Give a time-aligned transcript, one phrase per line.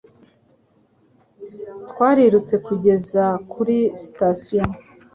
[1.89, 4.63] Twarirutse kugeza kuri sitasiyo.